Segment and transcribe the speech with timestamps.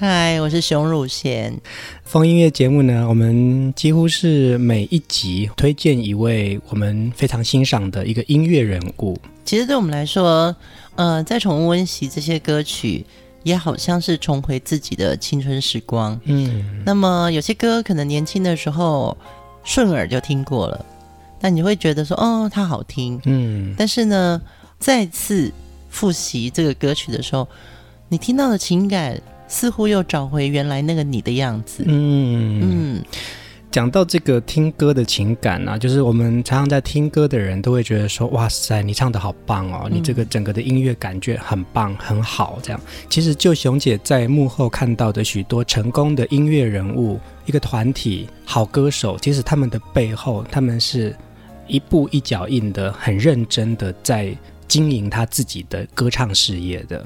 [0.00, 1.60] 嗨，我是熊汝贤。
[2.04, 9.20] 放音乐节目呢，我们几乎是每一集推荐一位我们非常欣赏的一个音乐人物。
[9.44, 10.56] 其实对我们来说，
[10.94, 13.04] 呃，再重温习这些歌曲，
[13.42, 16.18] 也好像是重回自己的青春时光。
[16.24, 19.14] 嗯，那么有些歌可能年轻的时候
[19.64, 20.82] 顺耳就听过了，
[21.38, 23.20] 但你会觉得说，哦，它好听。
[23.26, 24.40] 嗯，但是呢，
[24.78, 25.52] 再次
[25.90, 27.46] 复习这个歌曲的时候，
[28.08, 29.20] 你听到的情感。
[29.50, 31.84] 似乎又找回原来那个你的样子。
[31.86, 33.04] 嗯嗯，
[33.70, 39.88] 讲到这个听歌的情感啊，就是我们常常在听歌的人都会觉得说：“哇塞，你唱的好棒哦！
[39.90, 51.14] 你这个整个的音乐感觉很棒，很好。”这样，其实就熊姐在幕后看到的许多成功的音乐人物，一个团体好歌手，其实他们的背后，他们是
[51.66, 54.36] 一步一脚印的，很认真的在
[54.68, 57.04] 经营他自己的歌唱事业的。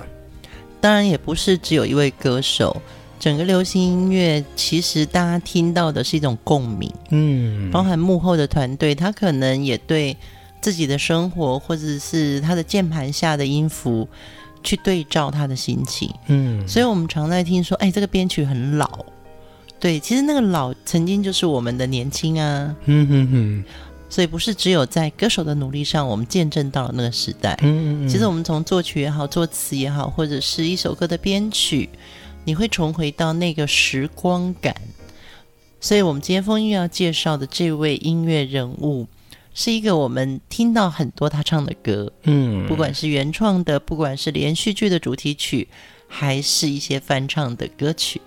[0.85, 2.77] 当然也不是只有一位歌手，
[3.19, 10.15] 整个流行音乐其实大家听到的是一种共鸣，嗯，包含幕后的团队，他可能也对
[10.61, 14.07] 自己的生活或者是他的键盘下的音符
[14.63, 19.07] 去对照他的心情，嗯，所以我们常在听说，哎，这个编曲很老，
[19.81, 23.65] 对，其实那个老曾经就是我们的年轻啊，嗯哼哼。
[24.09, 27.59] 所以不是只有在歌手的努力上，我们见证到了那个时代。
[27.63, 28.09] 嗯嗯。
[28.09, 31.89] 其实我们从作曲也好，作词也好，或者是一首歌的编曲，
[32.45, 34.75] 你会重回到那个时光感。
[35.81, 39.07] 所以，我们今天风韵要介绍的这位音乐人物，
[39.53, 45.69] 是一个我们听到很多他唱的歌，嗯，不管是原创的，不管是连续剧的主题曲，
[46.09, 48.21] 还是一些翻唱的歌曲。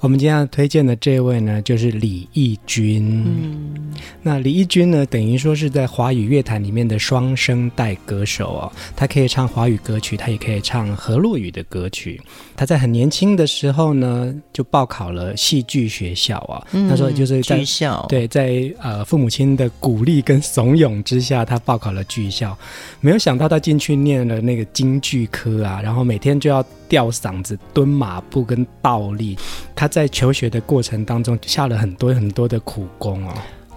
[0.00, 3.22] 我们今天要推荐的这位呢，就是李翊君。
[3.26, 8.72] 嗯，那李翊君呢，等于说是在华语乐坛里面的双声带歌手哦。
[8.96, 12.18] 他可以唱华语歌曲，他也可以唱河洛语的歌曲。
[12.56, 16.66] 他在很年轻的时候呢，就报考了戏剧学校啊。
[16.70, 22.56] 那、嗯、时候就是在剧校，对，在呃父母亲的鼓励跟怂恿之下，他报考了剧校。
[23.00, 29.38] 没有想到他进去念了那个京剧科啊，然后每天就要吊嗓子、蹲马步跟倒立。
[29.74, 33.32] 他在求学的过程当中下了很多很多的苦功哦。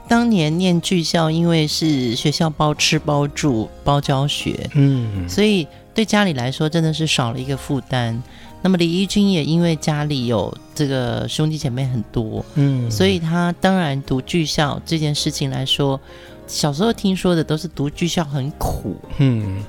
[0.09, 8.21] 当年念剧校，因为是学校包吃包住包教学，嗯，所以对家里来说真的是少了一个负担。
[8.61, 15.99] 那么李义军也因为家里有这个兄弟姐妹很多，嗯，所以他当然读剧校这件事情来说，
[16.47, 19.63] 小时候听说的都是读剧校很苦，嗯，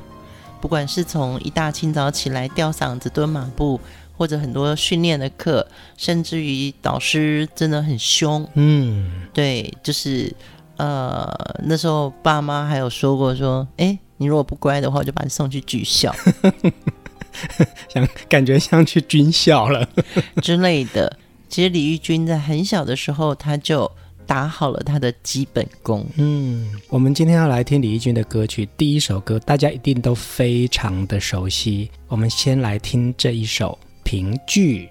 [0.65, 3.79] 不管是从一大清早起来吊嗓子蹲马步。
[4.17, 5.67] 或者很多训练的课，
[5.97, 8.49] 甚至于导师真的很凶。
[8.55, 10.33] 嗯，对，就是
[10.77, 11.29] 呃，
[11.65, 16.15] 那时候爸妈还有说过说，哎，你如果不乖的话，我就把你送去举校，
[17.93, 19.85] 像感觉像去军校了
[20.41, 21.19] 之类的。
[21.49, 23.91] 其实李玉君在很小的时候，他就
[24.27, 26.07] 打好了他的基本功。
[26.17, 31.91] 嗯，我们今天要来听李翊君的歌曲，第一首歌大家一定都非常的熟悉。
[32.09, 33.79] 我们先来听这一首。
[34.05, 34.91] 评剧。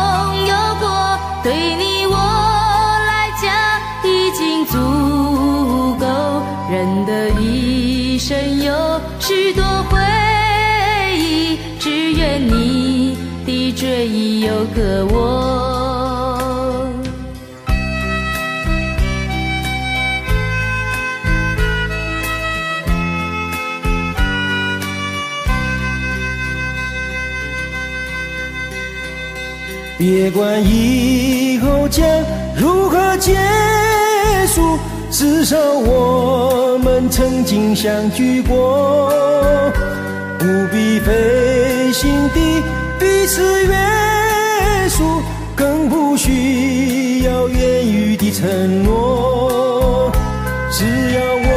[8.31, 9.99] 生有许多回
[11.17, 16.87] 忆，只愿你的追忆有个我。
[29.97, 32.07] 别管以后将
[32.55, 33.35] 如何结
[34.47, 34.79] 束。
[35.21, 39.13] 至少我们曾经相聚过，
[40.39, 42.63] 不必费心地
[42.99, 45.21] 彼此约束，
[45.55, 50.11] 更不需要言语的承诺。
[50.71, 51.50] 只要我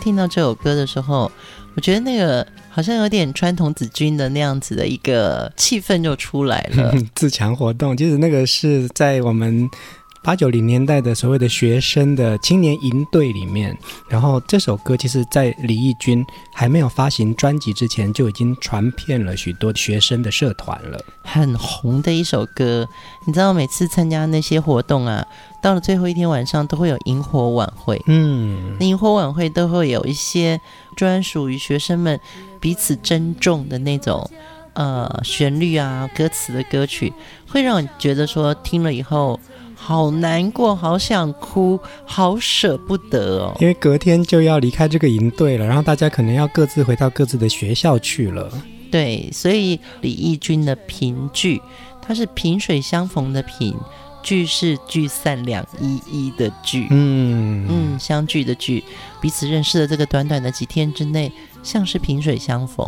[0.00, 1.30] 听到这首歌的时候，
[1.76, 6.92] 我觉得那个好像有点穿童子军的那样子的一个气氛就出来了。
[7.14, 9.68] 自强活动，其实那个是在我们
[10.22, 13.76] 八九零年代的所谓的学生的青年营队里面。
[14.08, 22.86] 然后这首歌其实，在李翊君还没有发行专辑之前，就已经传遍了许多学生的社团了，很红的一首歌。
[23.26, 25.26] 你知道，每次参加那些活动啊。
[25.62, 28.02] 到了最后一天晚上，都会有萤火晚会。
[28.06, 30.60] 嗯，那萤火晚会都会有一些
[30.96, 32.18] 专属于学生们
[32.58, 34.30] 彼此珍重的那种
[34.72, 37.12] 呃旋律啊、歌词的歌曲，
[37.46, 39.38] 会让你觉得说听了以后
[39.82, 43.56] 好难过、好想哭、好舍不得哦。
[43.60, 48.52] 因为隔天就要离开这个营队了，然后大家可能要各自回到各自的学校去了。
[48.90, 51.62] 对，所以李翊君的萍聚，
[52.02, 53.74] 它是萍水相逢的萍。
[54.22, 58.84] 聚是聚散两依依的聚，嗯嗯，相聚的聚，
[59.18, 62.86] 彼此认识的这个短短的几天之内，像是萍水相逢。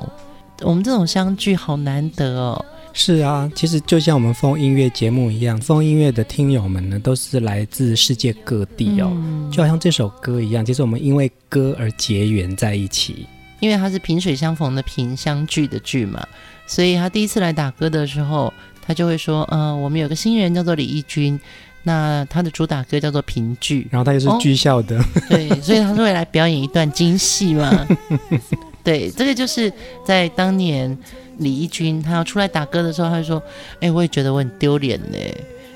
[0.61, 2.62] 我们这种相聚好难得哦。
[2.93, 9.11] 是啊，其实就像我们风音乐节目一样，风音乐的听友们呢，都是来自世界各地哦。
[9.15, 13.27] 嗯、就好像这首歌一样，其实我们因为歌而结缘在一起，
[13.61, 16.23] 因为它是萍水相逢的萍，相聚的聚嘛，
[16.66, 18.52] 所以他第一次来打歌的时候。
[18.85, 21.38] 他就会说，嗯、呃，我们有个新人叫做李翊君，
[21.85, 27.87] 那他的主打歌叫做《萍聚》，然后他又是剧校的，哦，对，所以他是会来表演一段京戏嘛。
[28.83, 29.73] 对，这个就是
[30.05, 30.97] 在当年
[31.39, 33.43] 李翊君他要出来打歌的时候，他就说，
[33.81, 35.19] 哎，我也觉得我很丢脸呢，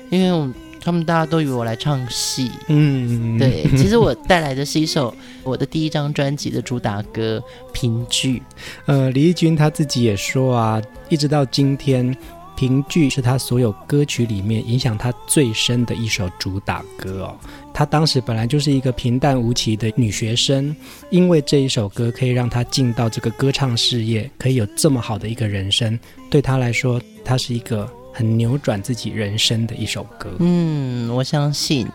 [0.09, 8.39] 因为我他们大家都以为我来唱戏，嗯，对，其实我带来的是一首我的第一张专辑的主打歌《评剧》。
[8.85, 12.15] 呃，李翊君他自己也说啊，一直到今天。
[12.57, 17.37] 评剧是他所有歌曲里面影响他最深的一首主打歌哦。
[17.77, 20.75] 他当时本来就是一个平淡无奇的女学生，
[21.11, 25.99] 因为这一首歌可以让她进到这个歌唱事业，可以有这么好的一个人生。
[26.27, 30.31] 对她来说，她是一个很扭转自己人生的一首歌。
[30.39, 31.87] 嗯，我相信。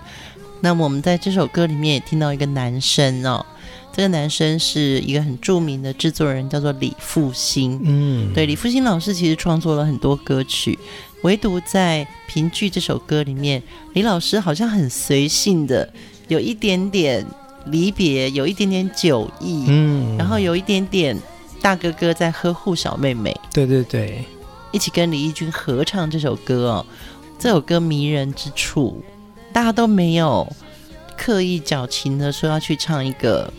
[0.61, 3.45] 那么我们在这首歌里面也听到一个男生哦。
[3.93, 7.81] 这个男生是一个很著名的制作人，叫做李复兴。
[7.83, 10.79] 嗯，对，李复兴老师其实创作了很多歌曲，
[11.23, 13.63] 唯独在《评剧》这首歌里面，
[13.95, 15.89] 李老师好像很随性的，
[16.29, 17.25] 有一点点
[17.67, 21.17] 离别，有一点点酒意，嗯，然后有一点点
[21.61, 23.35] 大哥哥在呵护小妹妹。
[23.53, 24.25] 对对对，
[24.71, 26.87] 一起跟李翊君合唱这首歌哦。
[27.39, 29.03] 这首歌迷人之处，
[29.53, 30.47] 大家都没有
[31.17, 33.53] 刻意矫情的说要去唱一个。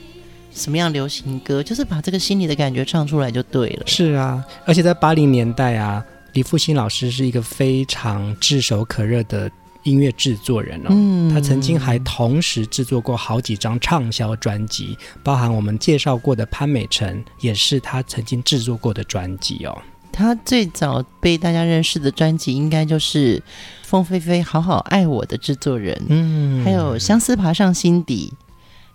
[0.56, 3.88] 什么样流行歌，就是把这个心里的感觉唱出来就对了。
[3.88, 9.50] 是啊，而且在八零年代啊，李复兴老师是一个非常炙手可热的
[9.84, 10.88] 音乐制作人哦。
[10.90, 19.78] 嗯，他曾经还同时制作过好几张畅销专辑，包含我们介绍过的潘美辰，也是他曾经制作过的专辑哦。
[20.12, 23.42] 他最早被大家认识的专辑，应该就是
[23.84, 28.34] 凤飞飞《好好爱我》的制作人，嗯，还有《相思爬上心底》，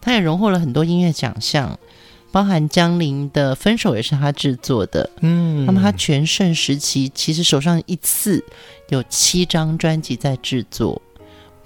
[0.01, 1.79] 他也荣获了很多音乐奖项，
[2.31, 8.45] 包含江玲的《分手》也是他制作的，嗯，那么他全盛时期其实手上一次
[8.91, 11.01] 有七张专辑在制作。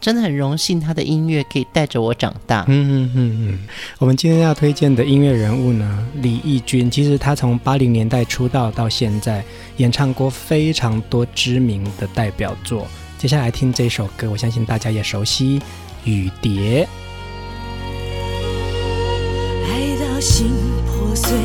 [0.00, 2.64] 真的很荣幸，他的音乐可以带着我长大。
[2.66, 3.58] 嗯嗯嗯嗯，
[4.00, 9.44] 我们今天要推荐的音乐人物呢，李翊君，其实他从八零年代出道到现在，
[9.76, 12.88] 演唱过非常多知名的代表作。
[13.16, 15.60] 接下来听这首歌，我相信大家也熟悉，
[16.02, 16.84] 《雨蝶》。
[20.22, 20.52] 心
[20.86, 21.36] 破碎，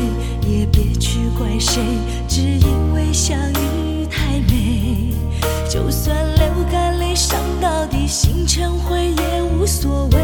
[0.48, 1.82] 也别去怪谁，
[2.28, 5.12] 只因为相遇太美。
[5.68, 10.18] 就算流干泪，伤到底，心成灰也无所谓。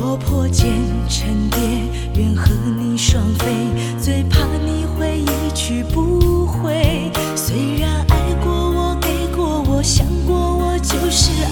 [0.00, 0.70] 我破茧
[1.08, 1.60] 成蝶，
[2.14, 3.46] 愿和你双飞，
[4.00, 7.10] 最怕你会一去不回。
[7.34, 11.42] 虽然爱过我，给过我，想过我，就是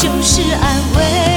[0.00, 1.27] 就是安慰。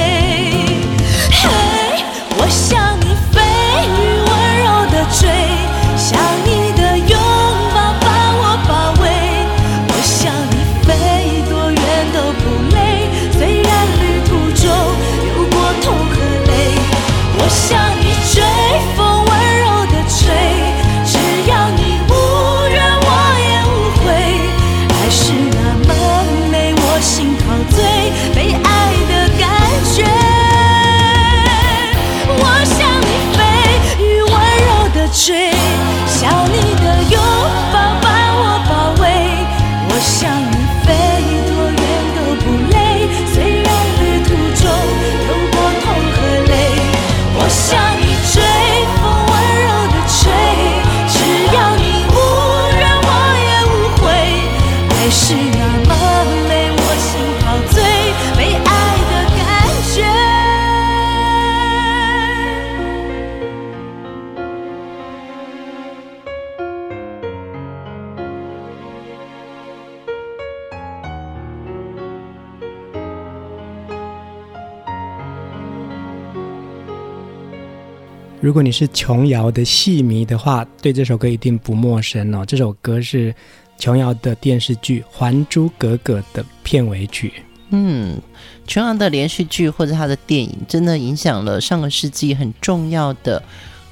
[78.42, 82.44] 如果你是琼瑶的戏迷的话，对这首歌一定不陌生哦。
[82.44, 83.32] 这首歌是
[83.78, 87.32] 琼瑶的电视剧《还珠格格》的片尾曲。
[87.70, 88.20] 嗯，
[88.66, 93.40] 琼瑶的连续剧或者她的电影，真的影响了上个世纪很重要的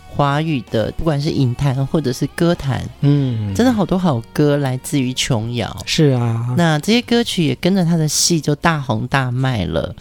[0.08, 2.82] 华语的，不管是影坛或者是歌坛。
[3.02, 5.74] 嗯，真的好多好歌来自于琼瑶。
[5.86, 9.94] 是啊，那这些歌曲也跟着她的戏就大红大卖了。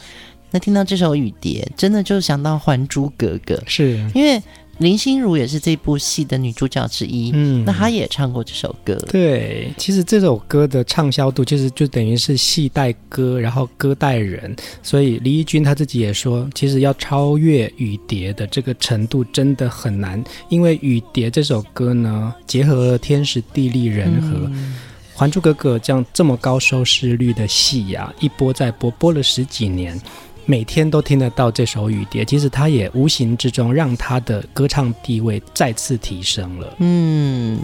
[0.51, 4.41] 那听到这首《雨蝶》，真的就想到《还珠格格》，是因为
[4.79, 8.95] 林心如也是这部戏的女主角之一，嗯，那她也唱过这首歌。
[9.11, 24.77] 对，其实这首歌的畅销度，其实就等于是戏带歌，然后歌带人，所以李翊君他自己也说，其实要超越《雨蝶》的这个程度真的很难，因为《雨蝶》这首歌呢，结合了天时地利人和，嗯，
[25.19, 29.99] 《还珠格格》这样这么高收视率的戏呀，啊，一播再播，播了十几年。
[30.45, 36.75] 每天都听得到这首《雨蝶》，其实他也无形之中让他的歌唱地位再次提升了。
[36.79, 37.59] 嗯，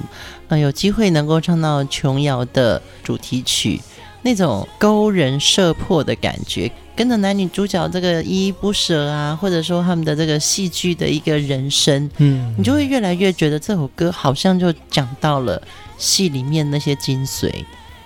[0.47, 3.81] 呃，有机会能够唱到琼瑶的主题曲，
[4.21, 15.61] 那种勾人摄魄的感觉，跟着男女主角这个依依不舍啊，或者说他们的这个戏剧的一个人生，嗯，你就会越来越觉得这首歌好像就讲到了
[15.97, 17.51] 戏里面那些精髓。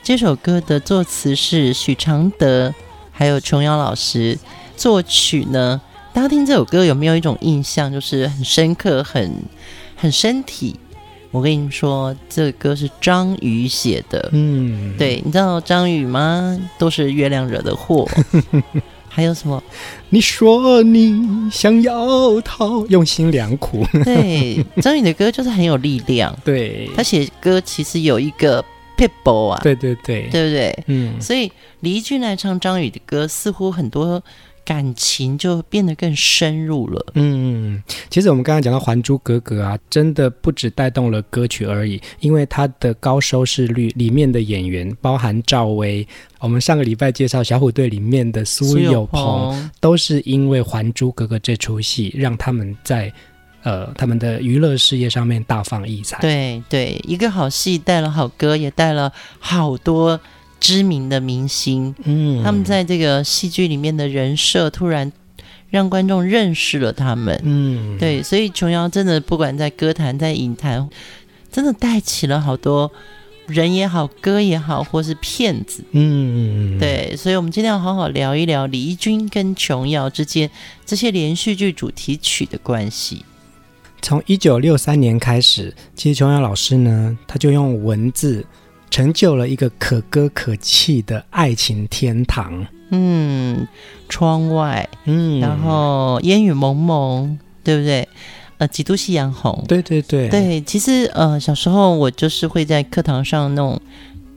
[0.02, 2.74] 这首歌的作词是许常德，
[3.20, 4.40] 还有琼瑶老师。
[4.78, 5.82] 作曲呢？
[6.14, 9.30] 大家听这首歌有没有一种印象，就是很深刻、很
[9.98, 10.80] 很身体？
[11.30, 14.30] 我跟你们说，这个歌是张宇写的。
[14.32, 16.58] 嗯，对，你知道张宇吗？
[16.78, 18.08] 都是月亮惹的祸。
[19.10, 19.62] 还有什么？
[20.12, 23.86] 你说你想要逃，用心良苦。
[24.06, 26.34] 对，张宇的歌就是很有力量。
[26.46, 28.64] 对，他写歌其实有一个
[29.00, 29.60] people 啊。
[29.64, 30.84] 对对对，对不对？
[30.88, 34.22] 嗯，所以李翊君来唱张宇的歌，似乎很多。
[34.66, 37.04] 感情就变得更深入了。
[37.16, 46.08] 嗯，其实我们刚刚讲到《还珠格格》啊，真的不只带动了歌曲而已，因为它的高收视率，里面的演员包含赵薇，
[46.40, 53.12] 我们上个礼拜介绍小虎队里面的苏有朋，都是因为《还珠格格》这出戏，让他们在
[53.64, 56.18] 呃他们的娱乐事业上面大放异彩。
[56.22, 60.20] 对对，一个好戏带了好歌，也带了好多。
[60.62, 65.10] 知名的明星，嗯，他们在这个戏剧里面的人设，突然
[65.70, 70.90] 让观众认识了他们，嗯，对，所以琼瑶真的不管在歌坛、在影坛，
[71.50, 72.92] 真的带起了好多
[73.48, 80.52] 人也好、歌也好，或是骗子，嗯，对，所以我们今天要好好聊一聊李翊君跟琼瑶之间
[80.86, 83.24] 这些连续剧主题曲的关系。
[84.02, 88.46] 从一九六三年开始，其实琼瑶老师呢，他就用文字。
[88.92, 92.66] 成就了一个可歌可泣的爱情天堂。
[92.90, 93.68] 嗯，
[94.10, 98.10] 窗外，嗯，然后烟雨蒙蒙，对不对？
[98.58, 99.64] 呃，几度夕阳红。
[99.68, 100.28] 对对对。
[100.30, 103.80] 对，其实呃，小时候我就是会在课堂上那种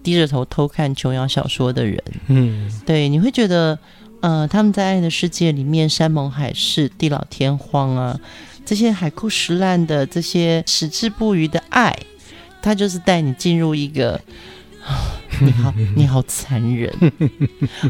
[0.03, 1.99] 低着头偷看琼瑶小说的人。
[2.27, 3.79] 嗯，对，你会觉得
[4.21, 8.21] 呃，他们在爱的世界里面，山盟海誓、地老天荒啊，
[8.65, 11.97] 这些海枯石烂的这些矢志不渝的爱。
[12.65, 14.21] 他就是带你进入一个，
[15.43, 16.89] 你好， 你好残忍，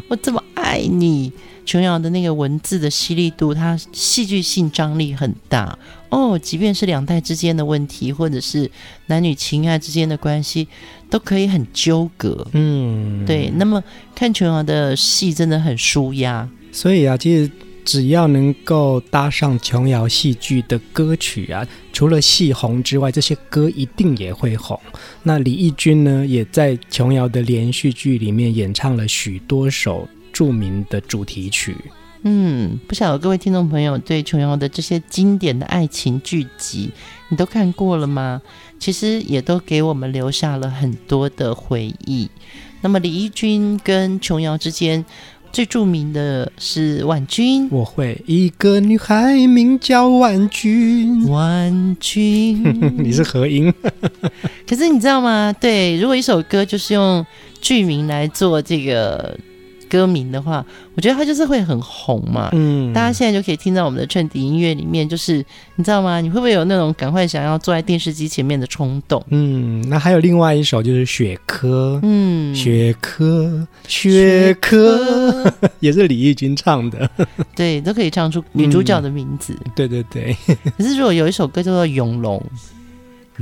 [0.09, 1.31] 我这么爱你。
[1.67, 6.39] 琼瑶的那个文字的犀利度，它戏剧性张力很大哦。
[6.39, 8.71] 即便是两代之间的问题，或者是
[9.09, 10.67] 男女情爱之间的关系，
[11.11, 12.49] 都可以很纠葛。
[12.53, 13.53] 嗯，对。
[13.57, 16.49] 那么看琼瑶的戏真的很舒压。
[16.73, 17.51] 所以啊，其实。
[17.85, 24.79] 只要能够搭上琼瑶戏剧的歌曲啊，除了戏红之外，这些歌一定也会红。
[25.23, 31.77] 那李翊君呢，也在琼瑶的连续剧里面演唱了许多首著名的主题曲。
[32.23, 36.91] 嗯，不晓得各位听众朋友对琼瑶的这些经典的爱情剧集，
[37.29, 38.41] 你都看过了吗？
[38.79, 42.31] 其实也都给我们留下了很多的回忆。
[42.81, 45.05] 那么李翊君跟琼瑶之间。
[45.53, 52.63] 最著名的是婉君，我会一个女孩名叫婉君，婉君，
[52.99, 53.73] 你是合音，
[54.67, 55.55] 可是你知道吗？
[55.61, 57.25] 对，如果一首歌就是用
[57.61, 59.39] 剧名来做这个。
[59.93, 62.49] 歌名的话，我觉得它就是会很红嘛。
[62.53, 65.45] 嗯，大家现在就可以听到我们的衬底音乐里面，就是
[65.77, 66.19] 你知道吗？
[66.23, 69.23] 你会不会有那种赶快想要坐在电视机前面的冲动？
[69.29, 71.69] 嗯，那还有另外一首就是《雪珂》。
[72.03, 77.11] 嗯，雪珂，雪珂， 也是李翊君唱的。
[77.55, 79.55] 对，都可以唱出女主角的名字。
[79.63, 80.35] 嗯、对对对。
[80.79, 82.43] 可是如果有一首歌叫做《永龙》。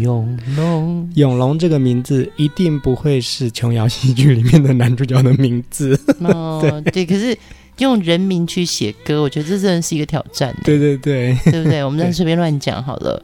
[0.01, 5.99] 永龙，永龙这个名字一定不会是琼瑶戏剧里面的男主角的名字。
[6.21, 7.37] 哦，对，对，可是
[7.79, 10.57] 用人名去写歌，我觉得这真的是一个挑战。
[10.65, 11.83] 对对对，对不对？
[11.85, 13.23] 我们再随便乱讲好了。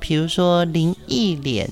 [0.00, 1.68] 比如说林忆莲，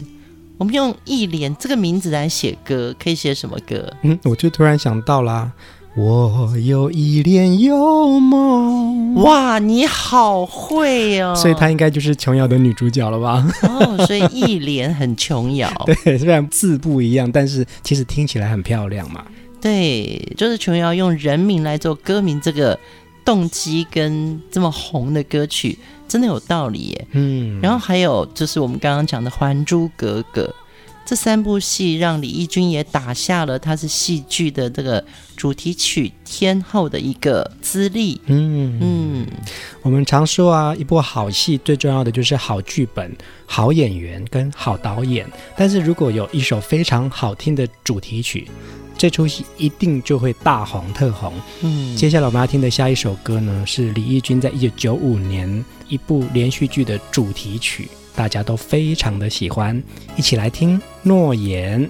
[0.56, 3.92] 我们用忆莲这个名字来写歌，可以写什么歌？
[4.02, 5.52] 嗯，我就突然想到啦。
[5.94, 11.34] 我有一帘幽梦，哇，你好会哦！
[11.36, 13.46] 所以她应该就是琼瑶的女主角了吧？
[13.62, 15.70] 哦，所以一帘很琼瑶。
[16.02, 19.22] 对，虽然字不一样，但是其实听起来很漂亮嘛。
[19.60, 22.78] 对，就是琼瑶用人名来做歌名，这个
[23.22, 25.78] 动机跟这么红的歌曲，
[26.08, 27.06] 真的有道理耶。
[27.10, 30.44] 嗯，然后还有就是我们刚刚讲的《还珠格格》。
[31.12, 35.04] 这三部戏让李翊君也打下了他是戏剧的这个
[35.36, 38.18] 主题曲天后的一个资历。
[38.24, 39.26] 嗯嗯，
[39.82, 45.30] 我们常说啊，一部好戏最重要的就是好剧本、好演员跟好导演。
[45.54, 48.48] 但是如果有一首非常好听的主题曲，
[48.96, 51.34] 这出戏一定就会大红特红。
[51.60, 57.86] 嗯，接下来我们要听的下一首歌呢，是李翊君在一九九五年一部连续剧的主题曲。
[58.14, 59.82] 大家都非常的喜欢，
[60.16, 61.84] 一起来听《诺言》。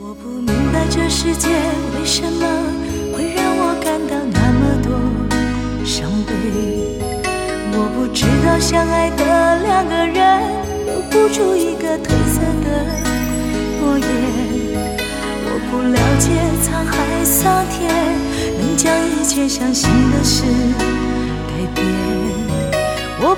[0.00, 1.48] 我不明白这世界
[1.98, 2.46] 为什么
[3.12, 4.90] 会让我感到那么多
[5.84, 6.32] 伤悲。
[7.72, 9.22] 我不知道相爱的
[9.62, 10.42] 两个人
[10.86, 12.66] 留不住一个褪色的
[13.80, 14.08] 诺言。
[15.46, 16.24] 我不了解
[16.62, 17.78] 沧海桑田
[18.58, 21.03] 能将一切相信的事。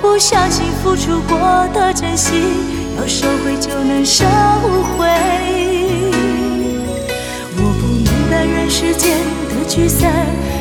[0.01, 2.35] 不相信付出过的真心，
[2.99, 4.25] 要收回就能收
[4.97, 5.07] 回。
[7.57, 10.13] 我不明白人世间的聚散，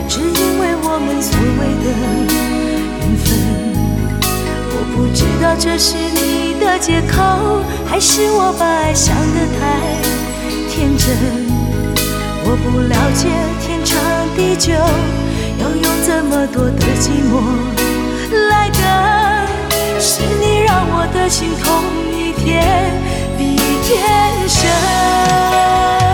[0.07, 1.85] 只因为我们所谓的
[2.99, 3.27] 缘分。
[4.71, 9.61] 我不知道这是你的借口，还是我把爱想得太
[10.69, 11.05] 天真。
[12.47, 13.27] 我不了解
[13.61, 13.93] 天长
[14.35, 14.73] 地久，
[15.59, 17.74] 要用这么多的寂寞。
[18.49, 18.79] 来的
[19.99, 22.93] 是你，让我的心痛一天
[23.37, 26.04] 比一天深。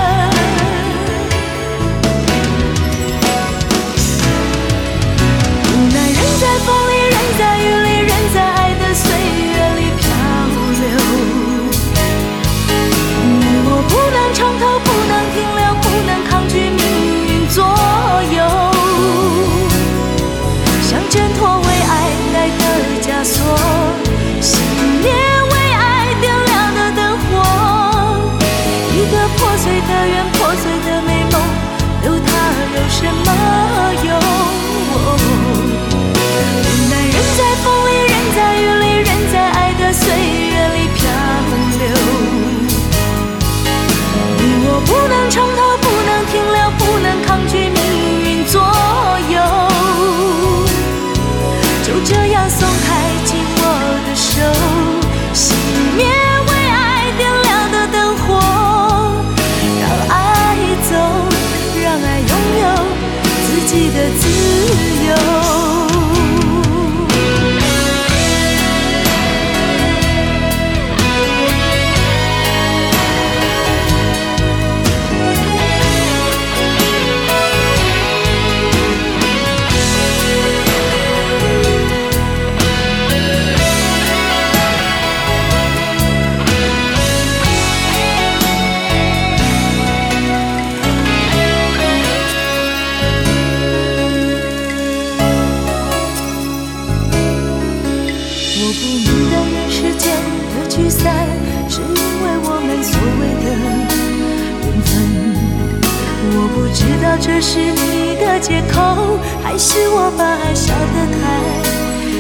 [107.41, 111.19] 是你的借口还是我把爱想得太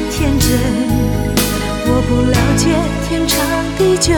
[0.09, 0.49] 天真？
[1.85, 2.63] 我不了解
[3.07, 3.37] 天长
[3.77, 4.13] 地久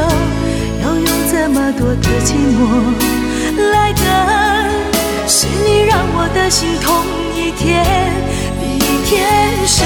[0.81, 2.59] 要用这么多的寂寞
[3.71, 4.01] 来等？
[5.27, 7.83] 是你让我的心痛一天
[8.61, 9.13] 比一天
[9.67, 9.85] 深。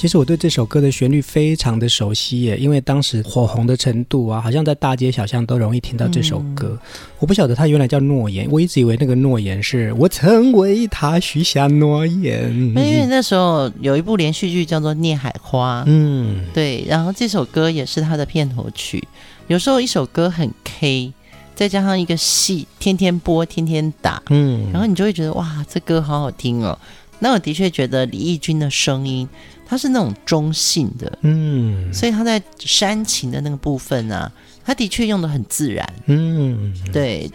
[0.00, 6.68] 其实我对这首歌的旋律非常的熟悉耶，因为当时火红的程度啊，好像在大街小巷都容易听到这首歌。
[6.68, 6.78] 嗯、
[7.18, 12.50] 我不晓得它原来叫诺言，我一直以为那个诺言是我曾为他许下诺言。
[12.50, 19.06] 因为那时候有一部连续剧叫做《聂海花》，嗯，对，然后这首歌也是它的片头曲。
[19.48, 21.12] 有时候一首歌很 K，
[21.54, 26.78] 再加上一个戏天天播天天打，嗯，然后你就会觉得哇，这歌好好听哦。
[27.22, 29.28] 那我的确觉得李翊君的声音。
[29.70, 34.28] 他是那种中性的，嗯，所以他在煽情的那个部分啊，
[34.64, 37.30] 他的确用的很自然，嗯，对，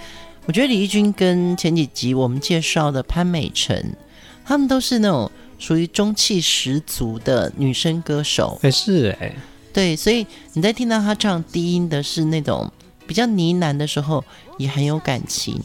[0.45, 3.95] 我觉得李翊君跟前几集我们介绍的潘美辰，
[4.43, 9.33] 他们都是那种属于中气十足的女生歌手，也是哎，
[9.71, 12.69] 对，所以你在听到他唱低音的是那种
[13.07, 14.21] 比较呢喃的时候，
[14.57, 15.57] 也很有感情，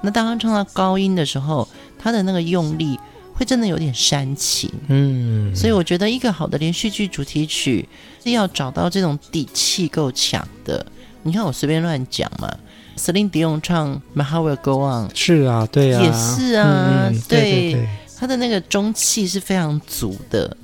[0.00, 2.98] 那当他唱到高音的时候，他的那个用力。
[3.34, 7.86] 会真的有点煽情，嗯，所以我觉得一个好的连续剧主题曲
[8.22, 10.86] 是要找到这种底气够强的。
[11.24, 12.48] 你看我随便乱讲嘛
[12.96, 20.56] ，Celine Dion 唱 My Heart Will Go On，是啊，对啊，也是啊，嗯、对，对，对，对，他的那个中气是非常足的。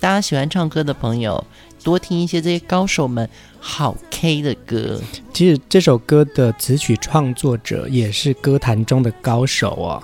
[0.00, 1.44] 大家喜欢唱歌的朋友，
[1.82, 5.00] 多听一些这些高手们好 K 的歌。
[5.32, 10.02] 其实这首歌的词曲创作者也是歌坛中的高手啊。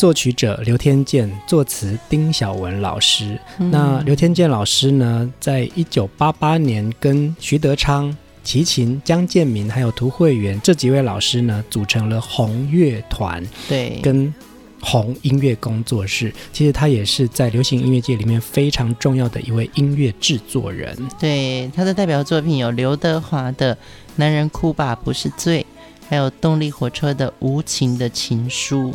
[0.00, 3.38] 作曲者刘天健，作词丁晓文老师。
[3.58, 14.32] 嗯、那刘天健老师呢，在一九八八年跟徐德昌、齐秦、江建民还有涂惠源这几位老师呢，组成了红乐团，对，跟
[14.80, 16.32] 红音乐工作室。
[16.50, 20.96] 其实他也是在流行音乐界里面非常重要的一位音乐制作人。
[21.18, 23.76] 对，他的代表作品有刘德华的
[24.16, 25.66] 《男人哭吧不是罪》，
[26.08, 28.92] 还有动力火车的《无情的情书》。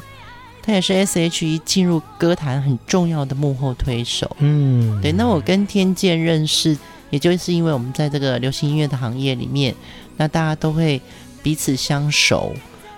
[0.65, 4.35] 他也是 S.H.E 进入歌坛很重要的幕后推手。
[4.39, 5.11] 嗯，对。
[5.11, 6.75] 那我跟天健认识，
[7.11, 9.75] 也就是因为我们在这个流行音乐的行业里面，
[10.17, 10.99] 那大家都会
[11.43, 12.51] 彼此相熟。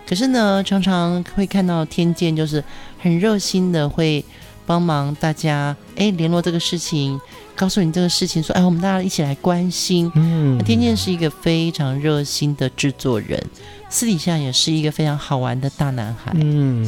[0.08, 2.64] 可是呢，常常会看到天健就是
[2.98, 4.24] 很热心的会
[4.66, 7.20] 帮忙大家，哎，联络这个事情，
[7.58, 10.10] 告诉你这个事情，说，哎，我们大家一起来关心。
[10.14, 13.44] 嗯，天健是一个非常热心的制作人。
[13.90, 16.32] 私底下也是一个非常好玩的大男孩。
[16.36, 16.86] 嗯，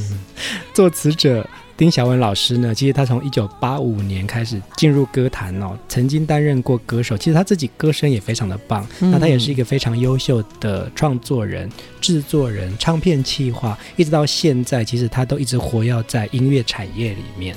[0.71, 7.17] 作词者丁小文老师呢，其实他从一九八五年开始进入歌坛哦，曾经担任过歌手。
[7.17, 8.85] 其实他自己歌声也非常的棒。
[8.99, 11.67] 嗯、那他也是一个非常优秀的创作人、
[11.99, 17.55] 制作人、唱片企划，一直到现在，其实他都一直活跃在音乐产业里面。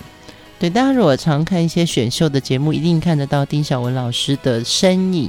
[0.62, 5.28] 对，大家如果常看一些选秀的节目，一定看得到丁晓文老师的身影。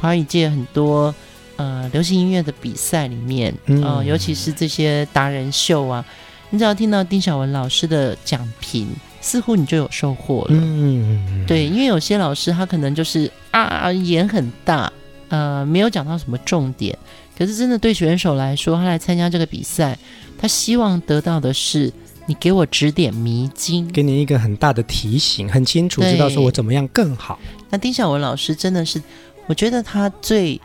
[0.00, 1.14] 华语界很多。
[1.54, 6.04] 呃，流行音乐的比赛里面，嗯、呃，尤其是这些达人秀啊，
[6.50, 8.88] 你只要听到丁晓文老师的讲评，
[9.20, 10.48] 似乎你就有收获了。
[10.50, 14.92] 嗯，对，因为有些老师他可能就是啊，眼很大，
[15.28, 16.98] 呃，没有讲到什么重点，
[17.38, 19.96] 可是真的对选手来说，他来参加这个比赛，
[20.36, 21.92] 他希望得到的是
[22.26, 27.38] 你给我指点迷津，给你一个很大的提醒，很清楚知道说我怎么样更好。
[27.70, 29.02] 那丁晓文老师真的是，
[29.46, 30.60] 我觉得他最。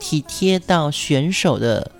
[0.00, 1.90] 体贴到选手的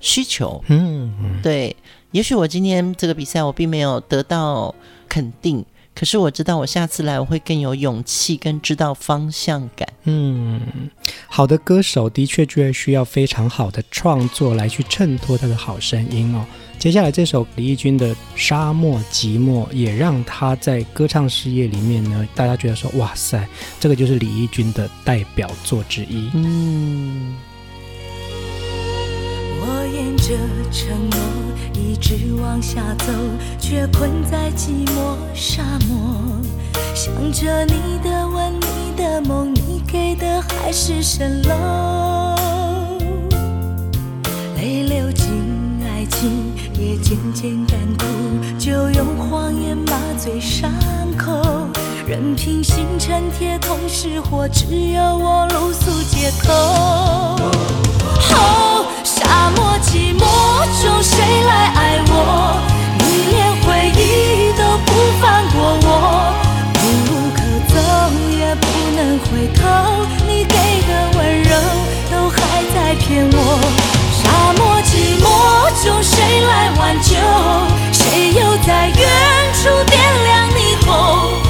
[0.00, 1.76] 需求，嗯，对。
[2.12, 4.74] 也许我今天这个比赛我并没有得到
[5.06, 5.62] 肯定，
[5.94, 9.86] 可是我知道我下次来我会更有勇气，跟知道方向感。
[10.04, 10.62] 嗯，
[11.26, 16.46] 好的歌手的确就会需要非常好的创作来去衬托他的好声音哦。
[16.82, 23.46] 接下来这首李翊君的《沙漠寂寞》也让他在歌唱事业里面呢，大家觉得说哇塞，
[23.78, 26.28] 这个就是李翊君的代表作之一。
[26.34, 27.36] 嗯，
[29.60, 30.34] 我沿着
[30.72, 31.16] 承诺
[31.72, 33.12] 一直往下走，
[33.60, 36.42] 却困在寂寞沙漠，
[36.96, 42.34] 想着你的吻，你的梦，你给的海市蜃楼，
[44.56, 45.30] 泪流进。
[45.84, 46.51] 爱情
[46.82, 48.04] 也渐渐干枯，
[48.58, 50.68] 就用谎言麻醉伤
[51.16, 51.32] 口，
[52.08, 56.52] 任凭星辰铁桶失火，只有我露宿街头。
[58.34, 60.26] 哦，沙漠寂寞
[60.82, 62.58] 中谁来爱我？
[62.98, 64.90] 你连回忆都不
[65.20, 65.88] 放过我，
[66.74, 67.38] 无路可
[67.72, 67.74] 走
[68.36, 68.66] 也不
[68.96, 69.62] 能回头，
[70.26, 70.56] 你给
[70.88, 71.50] 的温柔
[72.10, 72.38] 都还
[72.74, 73.81] 在骗我。
[75.82, 77.16] 中，谁来挽救？
[77.92, 78.96] 谁又在远
[79.52, 81.41] 处点亮霓虹？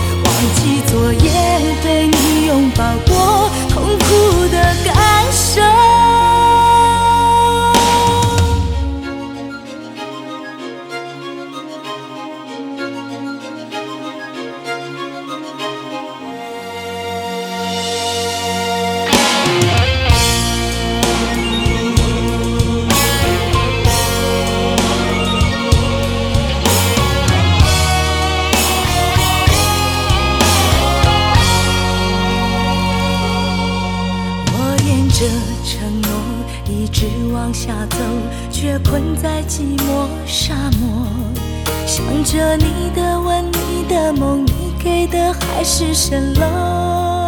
[45.33, 47.27] 海市蜃楼。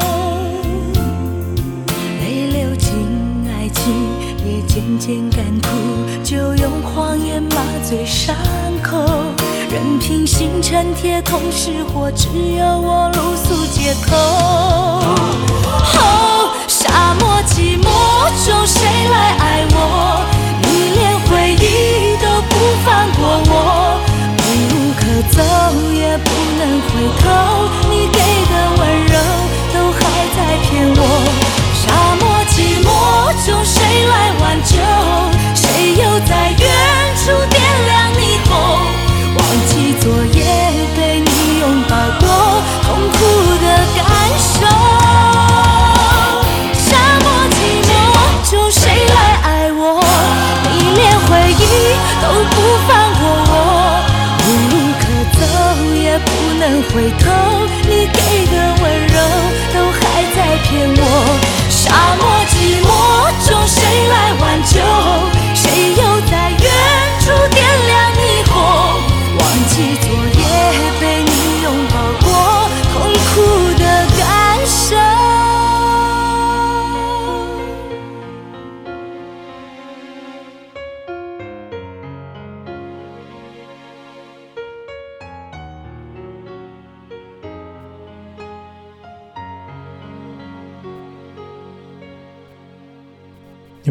[2.21, 2.91] 泪流尽
[3.49, 3.83] 爱情，
[4.45, 5.69] 也渐渐干枯，
[6.23, 7.57] 就用谎言麻
[7.89, 8.35] 醉伤
[8.83, 8.99] 口，
[9.71, 14.17] 任凭星辰铁桶失火，只有我露宿街头。
[15.97, 17.85] 哦，沙漠寂寞
[18.45, 19.77] 中，谁来爱我？
[20.63, 22.53] 你连回忆都不
[22.85, 23.53] 放过我，
[24.39, 25.39] 无路可走，
[25.93, 26.19] 也
[26.95, 27.23] 回头。
[27.91, 29.15] 你给的温柔
[29.75, 29.99] 都还
[30.37, 31.01] 在骗我。
[31.75, 31.83] 沙
[32.21, 32.23] 漠
[32.55, 32.89] 寂寞
[33.45, 33.77] 中，谁
[34.07, 34.73] 来挽救？
[35.55, 36.63] 谁又在远
[37.19, 38.51] 处点亮霓虹？
[39.37, 40.39] 忘记昨夜
[40.97, 41.29] 被你
[41.61, 42.23] 拥抱过，
[42.85, 43.17] 痛苦
[43.61, 44.03] 的感
[44.39, 44.55] 受。
[46.73, 46.87] 沙
[47.21, 47.57] 漠寂
[47.91, 47.91] 寞
[48.49, 49.83] 中，谁来爱我？
[50.71, 51.29] 你连回
[51.59, 51.61] 忆
[52.23, 52.25] 都
[56.95, 57.84] 回头，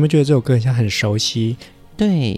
[0.03, 1.55] 你们觉得这首歌很像很熟悉？
[1.95, 2.37] 对，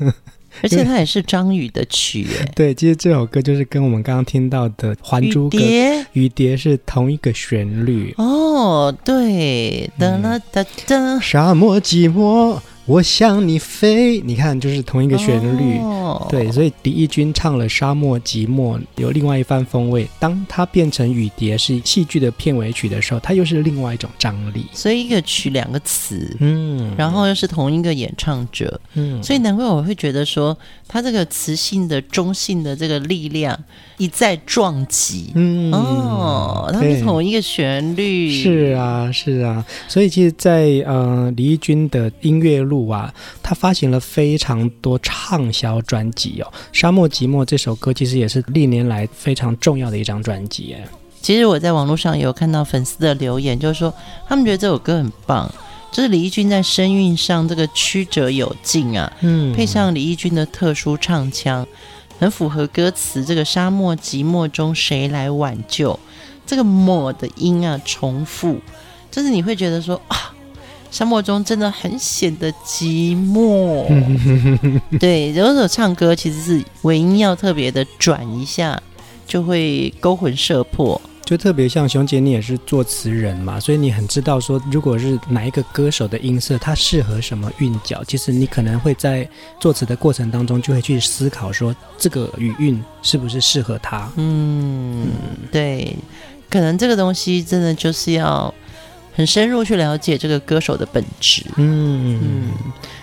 [0.64, 2.26] 而且它也是张宇的曲。
[2.54, 8.14] 对，其实这首歌就是跟我们刚刚听到的《还珠格》《雨蝶》雨蝶是同一个旋律。
[8.16, 12.58] 哦，对，哒啦哒哒，沙漠寂寞。
[12.84, 20.04] 我向你飞，你看，就是同一个旋律，哦、对，所以李翊君唱了《沙漠寂寞》，有另外一番风味。
[20.18, 24.66] 当它变成《雨蝶》是戏剧的片尾曲的时候，它又是另外一种张力。
[24.72, 33.56] 所以一个曲两个词，嗯，然后又是同一个演唱者，嗯，所以难怪我会觉得说，它这个磁性的、中性的这个力量
[33.96, 42.60] 一再撞击，嗯，哦，它是同一个旋律，是啊，是啊，所以其实在，在呃李翊君的音乐。
[42.72, 50.74] 路啊，他发行了非常多畅销专辑哦，《沙漠寂寞》这首歌其实也是历年来非常重要的一张专辑。
[50.74, 50.88] 哎，
[51.20, 53.92] 其实我在网络上有看到粉丝的留言，就是说
[54.26, 55.52] 他们觉得这首歌很棒，
[55.92, 61.66] 就是李翊君在声韵上这个曲折有劲啊，嗯，配上李翊君的特殊唱腔，
[62.18, 63.22] 很符合歌词。
[63.24, 65.98] 这个沙漠寂寞中谁来挽救？
[66.46, 68.58] 这个“寞”的音啊，重复，
[69.10, 70.34] 就是你会觉得说啊。
[70.92, 73.86] 沙漠中真的很显得寂寞，
[75.00, 78.78] 对，有时候唱歌其实是尾音要特别的转一下，
[79.26, 81.00] 就会勾魂摄魄。
[81.24, 89.26] 就特别像熊姐，你也是作词人嘛，所以你很知道说，如果是哪一个歌手的音色，它适合什么韵脚，其实你可能会在
[89.58, 94.12] 作词的过程当中就会去思考说，这个语韵是不是适合他。
[94.16, 95.06] 嗯，
[95.50, 95.96] 对，
[96.50, 98.52] 可能这个东西真的就是要。
[99.12, 102.18] 很深入去了解这个歌手的本质，嗯。
[102.22, 102.50] 嗯，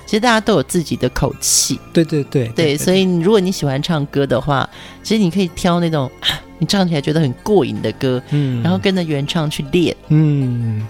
[0.06, 4.67] 其实大家都有自己的口气，对对对对，对，所以如果你喜欢唱歌的话，
[5.04, 6.10] 其实你可以挑那种
[6.58, 10.86] 你唱起来觉得很过瘾的歌，嗯，然后跟着原唱去练，嗯。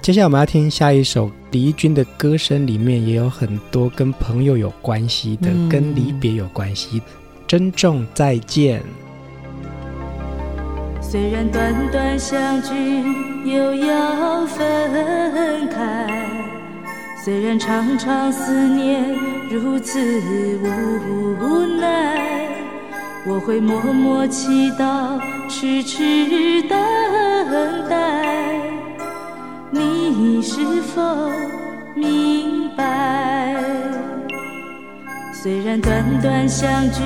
[0.00, 7.02] 接下来我们要听下一首李翊君的歌声，里面也有很多跟朋友有关系的，嗯、跟离别有关系，
[7.46, 8.82] 珍重再见。
[11.10, 12.74] 虽然短短相聚
[13.46, 16.06] 又要分开，
[17.24, 19.02] 虽然长长思念
[19.50, 19.98] 如此
[20.60, 22.50] 无奈，
[23.26, 25.18] 我会默默祈祷，
[25.48, 26.78] 痴痴等
[27.88, 28.60] 待，
[29.70, 31.32] 你是否
[31.94, 33.56] 明白？
[35.32, 37.02] 虽然短短相聚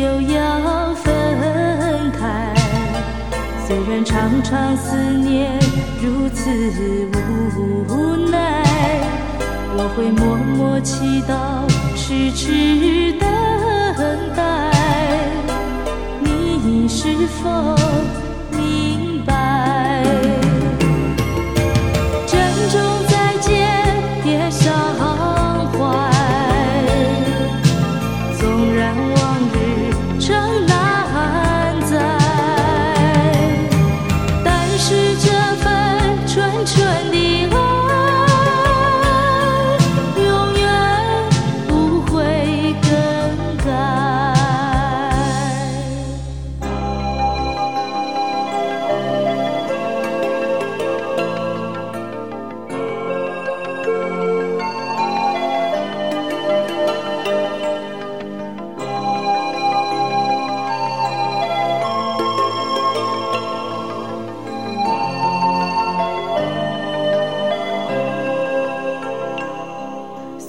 [0.00, 1.12] 又要分
[2.12, 2.55] 开。
[3.66, 5.58] 虽然常常思念
[6.00, 6.48] 如此
[7.88, 8.62] 无奈，
[9.76, 13.28] 我会默默祈祷，痴痴等
[14.36, 14.70] 待，
[16.22, 17.74] 你是否？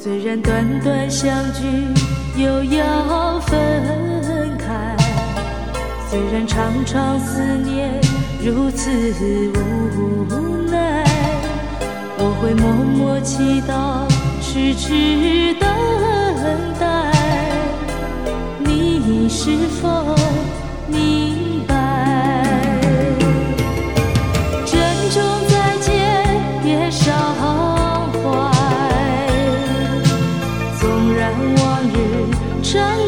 [0.08, 1.68] 虽然短短相聚，
[2.42, 4.96] 又要分开；
[6.10, 7.92] 虽然长长思念，
[8.42, 8.90] 如此
[9.54, 11.04] 无奈。
[12.18, 14.08] 我会默默祈祷，
[14.42, 15.68] 痴痴等
[16.80, 17.12] 待。
[18.64, 19.52] 你是
[19.82, 20.16] 否
[20.88, 21.37] 明
[32.68, 33.07] 山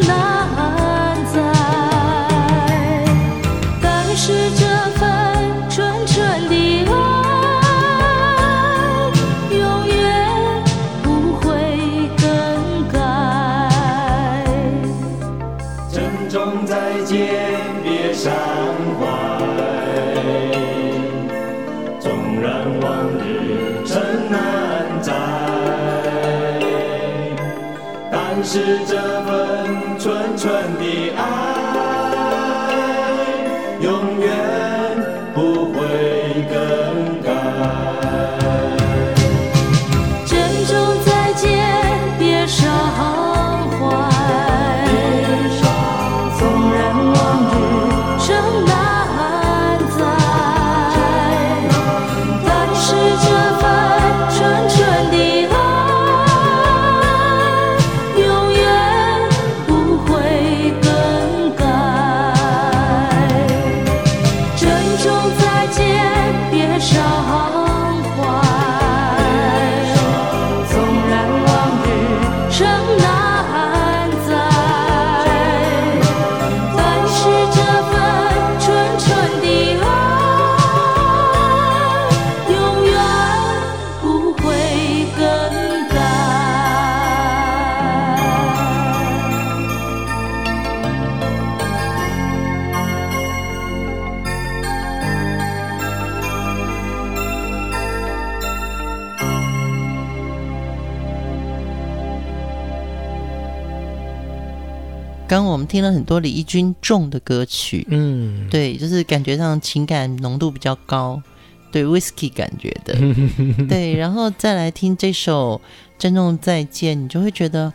[105.70, 111.22] 听了很多李翊君重的歌曲，嗯，对，就是感觉上情感浓度比较高，
[111.70, 112.94] 对，whisky 感觉的，
[113.70, 115.60] 对，然后再来听这首
[115.96, 117.72] 《珍重再见》，你就会觉得，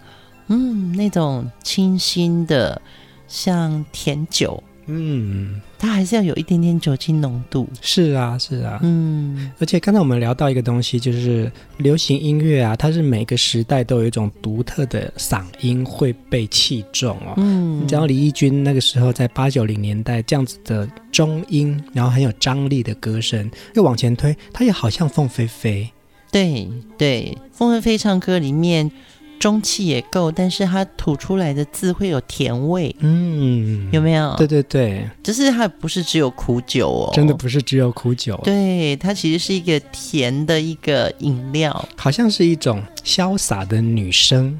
[0.47, 2.81] 嗯，那种清新的，
[3.29, 4.61] 像甜酒。
[4.87, 7.67] 嗯，它还是要有一点点酒精浓度。
[7.81, 9.51] 是啊，是啊，嗯。
[9.59, 17.33] 而且刚才我们聊到一个东西，就是流行音乐啊，它是每个时代都有一种独特的嗓音会被器重哦。
[17.37, 25.89] 嗯，你知道李翊君那个时候在八九零年代这样子的中音，然后很有张力的歌声，又往前推，它也好像凤飞飞。
[26.31, 26.67] 对
[26.97, 28.91] 对，凤飞飞唱歌里面。
[29.39, 34.35] 中气也够，但是它吐出来的字会有甜味，嗯，有没有？
[34.37, 44.59] 对对对，就是它不是只有苦酒哦，真的不是只有苦酒，对，它其实是一个甜的一个饮料，好像是一种潇洒的女生，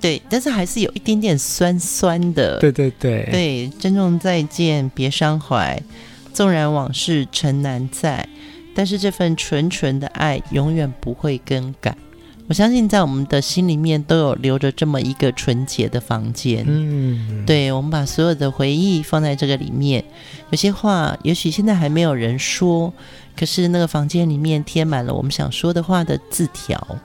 [0.00, 5.80] 对，但是还是有一点点酸酸的，对对对，对，珍重再见，别伤怀，
[6.32, 8.28] 纵然往事尘难在，
[8.74, 11.96] 但是这份纯纯的爱永远不会更改。
[12.46, 16.64] 我相信在我们的心里面都有留着这么一个纯洁的房间。
[16.68, 20.04] 嗯，对，我们把所有的回忆放在这个里面。
[20.50, 22.92] 有些话也许现在还没有人说，
[23.34, 26.98] 可是那个房间里面贴满了我们想说的话的字条。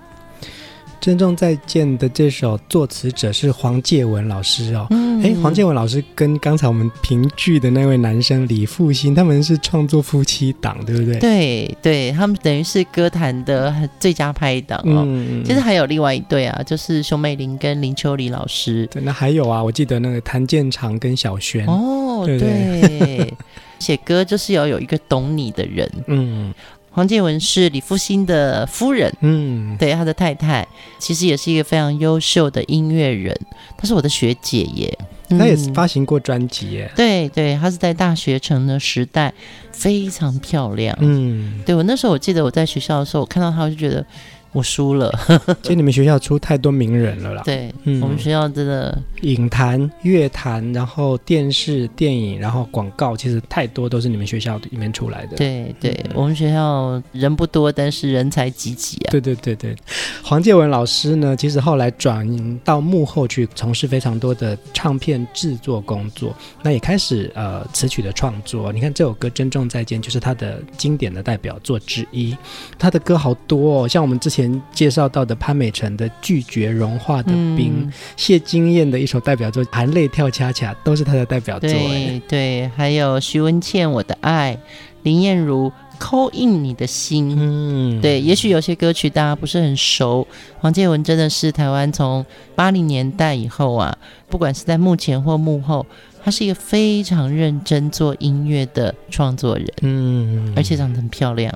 [0.99, 11.19] 珍重再见的这首作词者是黄介文老师哦，嗯，哎，黄介文老师跟刚才我们评剧的那位男生李复兴，他们是创作夫妻档，对不对？
[11.19, 15.03] 对，对，他们等于是歌坛的 最佳拍档哦。
[15.07, 18.85] 嗯，其实还有另外一对啊，就是熊美玲跟林秋离老师。
[18.91, 21.65] 对，那还有啊，我记得那个谭健常跟小轩。
[21.65, 23.33] 哦，对，对，
[23.79, 25.89] 写歌就是要有一个懂你的人。
[26.07, 26.53] 嗯。
[26.99, 33.33] 黄建文是李复兴的夫人，嗯，对，他的太太其实也是一个非常优秀的音乐人，
[33.77, 39.33] 她是我的学姐耶，她也是发行过专辑耶，对对，她是在大学城的时代
[39.71, 44.05] 非常漂亮，嗯，对，我那时候我记得我在学校的时候，我看到她我就觉得。
[44.51, 45.13] 我输了，
[45.61, 47.43] 其实你们学校出太多名人了啦。
[47.45, 55.37] 对，嗯、我们学校真的影坛、乐坛，然后电视、电影，然后广告，其实太多都是你们学校里面出来的。
[55.37, 59.11] 对对，嗯、我们学校人不多，但是人才济济啊。
[59.11, 59.75] 对对对对，
[60.23, 68.73] 黄建文老师呢，其实后来转到幕后去从事非常多的唱片制作工作，那也开始呃词曲的创作。
[68.73, 72.35] 你看这首歌《珍重再见》就是他的经典的代表作之一，
[72.79, 74.38] 他的歌好多哦，像我们之前。
[74.41, 81.69] 前介绍到的潘美辰的《拒绝融化的冰》，嗯、谢金燕的一首代表作《含泪跳恰恰》都是他的代表作。
[81.69, 84.55] 对对，还有徐文倩《我的爱》，
[85.03, 85.71] 林燕如。
[86.01, 90.25] Call in 你的心，嗯，对，也许有些歌曲大家不是很熟。
[90.57, 92.25] 黄建文真的是台湾从
[92.55, 93.97] 八零年代以后啊，
[94.29, 95.85] 不管是在幕前或幕后，
[96.23, 101.53] 他是一个非常认真做音乐的创作人，嗯，而且长得很漂亮。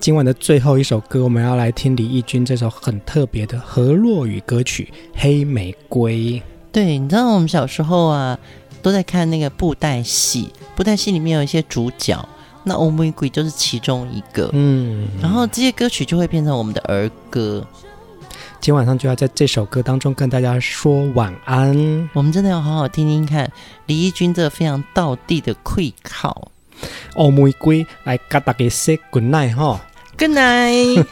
[0.00, 6.16] 今晚的最后一首歌，我们要来听李翊君这首很特别的河洛语歌曲《黑玫瑰》。
[6.72, 8.38] 对，你知道我们小时候啊，
[8.80, 12.26] 都在看那个布袋戏，布袋戏里面有一些主角。
[12.64, 17.62] 那《黑玫瑰》就是其中一个，嗯，然后这些歌曲就会变成我们的儿歌。
[18.58, 22.08] 今晚上就要在这首歌当中跟大家说晚安。
[22.14, 23.52] 我们真的要好好听听看
[23.84, 26.50] 李翊君这非常道地的气口。
[27.14, 29.78] 《黑玫瑰》来跟大家 say good night 哈
[30.20, 31.06] ，good night。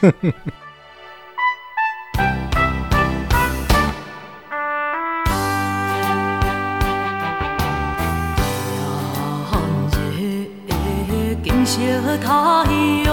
[12.18, 12.64] 太
[13.04, 13.04] 阳。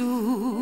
[0.00, 0.59] Jesus.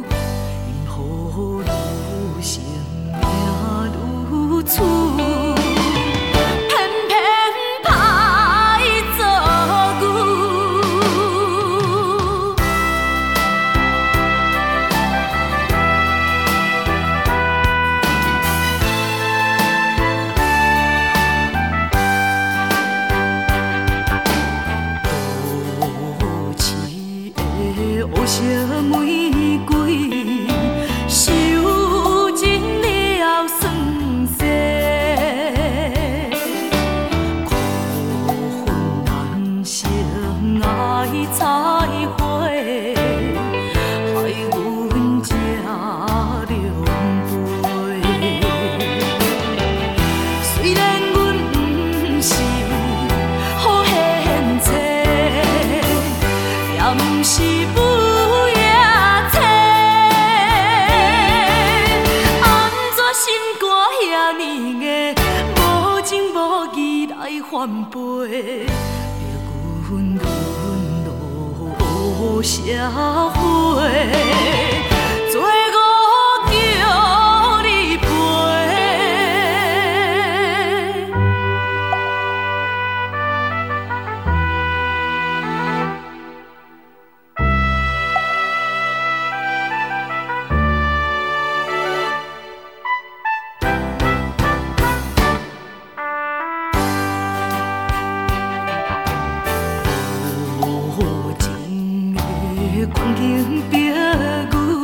[102.79, 104.78] 分手期愿这